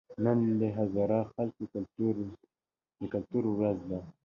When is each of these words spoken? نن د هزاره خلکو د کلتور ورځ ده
نن 0.23 0.39
د 0.61 0.63
هزاره 0.77 1.19
خلکو 1.33 1.63
د 2.99 3.01
کلتور 3.13 3.43
ورځ 3.57 3.77
ده 3.89 3.99